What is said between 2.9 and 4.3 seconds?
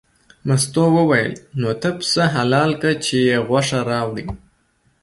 چې یې غوښه راوړې.